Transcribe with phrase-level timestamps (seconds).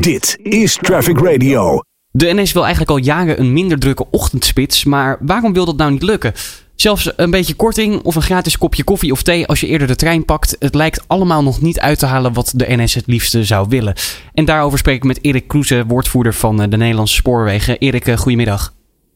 [0.00, 1.78] Dit is Traffic Radio.
[2.10, 5.90] De NS wil eigenlijk al jaren een minder drukke ochtendspits, maar waarom wil dat nou
[5.90, 6.32] niet lukken?
[6.74, 9.96] Zelfs een beetje korting of een gratis kopje koffie of thee als je eerder de
[9.96, 10.56] trein pakt.
[10.58, 13.94] Het lijkt allemaal nog niet uit te halen wat de NS het liefste zou willen.
[14.34, 17.78] En daarover spreek ik met Erik Kroeze, woordvoerder van eh, de Nederlandse Spoorwegen.
[17.78, 18.72] Erik, eh, goedemiddag.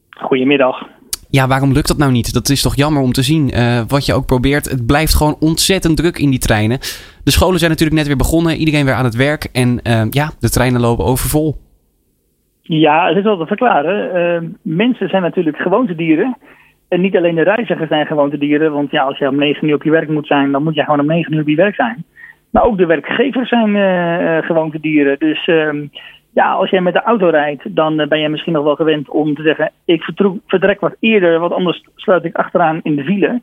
[0.09, 0.94] Goedemiddag.
[1.37, 2.33] Ja, waarom lukt dat nou niet?
[2.33, 3.45] Dat is toch jammer om te zien.
[3.53, 6.77] Uh, wat je ook probeert, het blijft gewoon ontzettend druk in die treinen.
[7.23, 9.43] De scholen zijn natuurlijk net weer begonnen, iedereen weer aan het werk.
[9.53, 11.55] En uh, ja, de treinen lopen overvol.
[12.61, 13.97] Ja, het is wel te verklaren.
[14.17, 16.37] Uh, mensen zijn natuurlijk gewoontedieren.
[16.87, 18.71] En niet alleen de reizigers zijn gewoontedieren.
[18.71, 20.83] Want ja, als je om 9 uur op je werk moet zijn, dan moet je
[20.83, 22.05] gewoon om 9 uur op je werk zijn.
[22.49, 23.73] Maar ook de werkgevers zijn
[24.43, 25.19] gewoontedieren.
[25.19, 25.87] Dus ehm,
[26.35, 29.35] ja, als jij met de auto rijdt, dan ben je misschien nog wel gewend om
[29.35, 30.03] te zeggen: ik
[30.47, 33.41] vertrek wat eerder, want anders sluit ik achteraan in de file.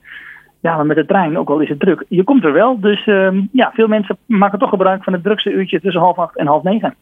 [0.60, 2.80] Ja, maar met de trein, ook al is het druk, je komt er wel.
[2.80, 6.36] Dus uh, ja, veel mensen maken toch gebruik van het drukste uurtje tussen half acht
[6.36, 6.94] en half negen.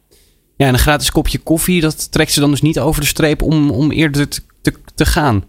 [0.57, 3.43] Ja, en een gratis kopje koffie, dat trekt ze dan dus niet over de streep
[3.43, 5.43] om, om eerder te, te, te gaan?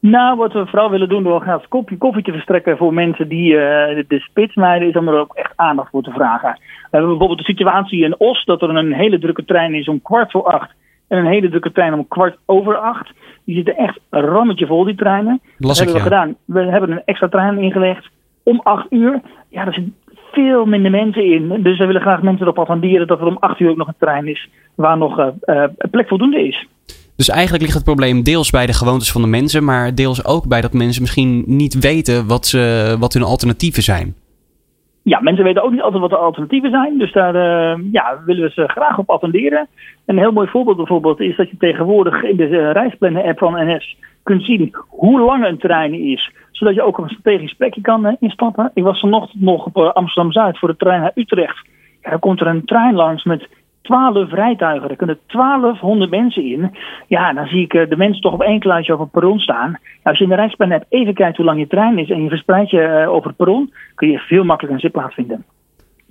[0.00, 3.28] Nou, wat we vooral willen doen door een gratis kopje koffie te verstrekken voor mensen
[3.28, 3.60] die uh,
[4.08, 6.58] de spits mijden, is om er ook echt aandacht voor te vragen.
[6.60, 10.02] We hebben bijvoorbeeld de situatie in Os dat er een hele drukke trein is om
[10.02, 10.70] kwart voor acht
[11.08, 13.10] en een hele drukke trein om kwart over acht.
[13.44, 15.40] Die zitten echt een rammetje vol, die treinen.
[15.58, 16.36] Las dat hebben we gedaan.
[16.44, 18.08] We hebben een extra trein ingelegd
[18.42, 19.20] om acht uur.
[19.48, 19.94] Ja, er zitten
[20.32, 21.62] veel minder mensen in.
[21.62, 23.94] Dus we willen graag mensen erop attenderen dat er om acht uur ook nog een
[23.98, 26.66] trein is waar nog uh, plek voldoende is.
[27.20, 30.48] Dus eigenlijk ligt het probleem deels bij de gewoontes van de mensen, maar deels ook
[30.48, 34.14] bij dat mensen misschien niet weten wat, ze, wat hun alternatieven zijn.
[35.02, 36.98] Ja, mensen weten ook niet altijd wat de alternatieven zijn.
[36.98, 39.68] Dus daar uh, ja, willen we ze graag op attenderen.
[40.06, 43.96] Een heel mooi voorbeeld bijvoorbeeld is dat je tegenwoordig in de uh, reisplannen-app van NS
[44.22, 46.32] kunt zien hoe lang een trein is.
[46.50, 48.70] Zodat je ook een strategisch plekje kan uh, instappen.
[48.74, 51.66] Ik was vanochtend nog op Amsterdam-Zuid voor de trein naar Utrecht.
[52.02, 53.48] Ja, komt er een trein langs met
[53.82, 54.90] 12 rijtuigen.
[54.90, 56.76] Er kunnen 1200 mensen in.
[57.06, 59.70] Ja, dan zie ik de mensen toch op één kluitje over het perron staan.
[59.70, 62.22] Nou, als je in de reisplan hebt even kijkt hoe lang je trein is en
[62.22, 65.44] je verspreidt je uh, over het perron, kun je veel makkelijker een zitplaats vinden.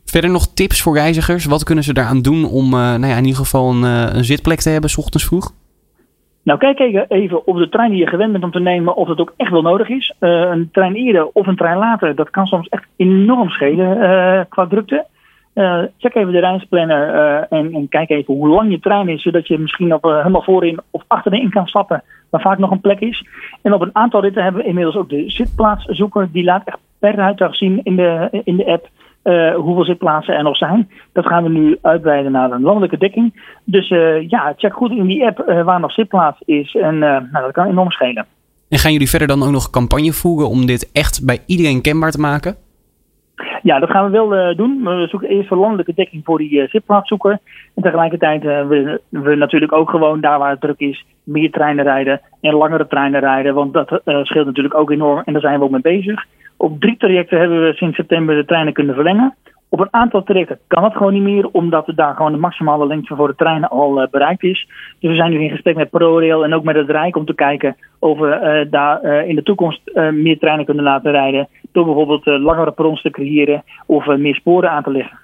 [0.06, 1.46] Verder nog tips voor reizigers?
[1.46, 4.24] Wat kunnen ze daaraan doen om uh, nou ja, in ieder geval een, uh, een
[4.24, 5.52] zitplek te hebben, s ochtends vroeg?
[6.44, 9.20] Nou, kijk even op de trein die je gewend bent om te nemen, of het
[9.20, 10.14] ook echt wel nodig is.
[10.20, 15.06] een trein eerder of een trein later, dat kan soms echt enorm schelen qua drukte.
[15.56, 19.22] Uh, check even de reisplanner uh, en, en, kijk even hoe lang je trein is,
[19.22, 22.82] zodat je misschien op, uh, helemaal voorin of achterin kan stappen, waar vaak nog een
[22.82, 23.26] plek is.
[23.62, 27.16] En op een aantal ritten hebben we inmiddels ook de zitplaatszoeker, die laat echt per
[27.16, 28.90] rijtuig zien in de, in de app
[29.56, 30.90] hoeveel zitplaatsen er nog zijn.
[31.14, 33.42] Dat gaan we nu uitbreiden naar een landelijke dekking.
[33.64, 33.88] Dus
[34.28, 37.92] ja, check goed in die app waar nog zitplaats is en nou, dat kan enorm
[37.92, 38.26] schelen.
[38.70, 42.12] En gaan jullie verder dan ook nog campagne voeren om dit echt bij iedereen kenbaar
[42.12, 42.56] te maken?
[43.62, 44.84] Ja, dat gaan we wel uh, doen.
[44.84, 47.40] We zoeken eerst voor landelijke dekking voor die uh, zitplaatszoeker.
[47.76, 51.84] En tegelijkertijd uh, willen we natuurlijk ook gewoon daar waar het druk is, meer treinen
[51.84, 53.54] rijden en langere treinen rijden.
[53.54, 56.26] Want dat scheelt natuurlijk ook enorm en daar zijn we ook mee bezig.
[56.58, 59.36] Op drie trajecten hebben we sinds september de treinen kunnen verlengen.
[59.72, 63.16] Op een aantal trajecten kan het gewoon niet meer, omdat daar gewoon de maximale lengte
[63.16, 64.68] voor de treinen al uh, bereikt is.
[65.00, 67.36] Dus we zijn nu in gesprek met ProRail en ook met het Rijk om te
[67.36, 69.82] kijken of we uh, daar uh, in de toekomst
[70.12, 71.48] meer treinen kunnen laten rijden.
[71.72, 75.20] Door bijvoorbeeld langere perrons te creëren of meer sporen aan te leggen.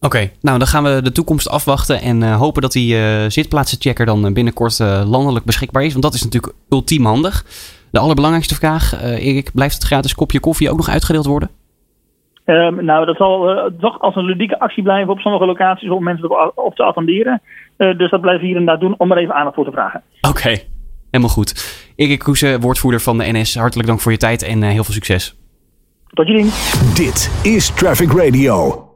[0.00, 2.96] Oké, nou dan gaan we de toekomst afwachten en hopen dat die
[3.30, 5.92] zitplaatsenchecker dan binnenkort landelijk beschikbaar is.
[5.92, 7.44] Want dat is natuurlijk ultiem handig.
[7.90, 11.50] De allerbelangrijkste vraag, Erik, blijft het gratis kopje koffie ook nog uitgedeeld worden?
[12.44, 16.04] Um, nou, dat zal uh, toch als een ludieke actie blijven op sommige locaties om
[16.04, 17.42] mensen op, op te attenderen.
[17.78, 19.70] Uh, dus dat blijven we hier en daar doen om er even aandacht voor te
[19.70, 20.02] vragen.
[20.20, 20.64] Oké, okay.
[21.10, 21.80] helemaal goed.
[21.96, 23.54] Erik Kroese, woordvoerder van de NS.
[23.54, 25.36] Hartelijk dank voor je tijd en uh, heel veel succes.
[26.08, 26.96] Tot je dienst.
[26.96, 28.91] Dit is Traffic Radio.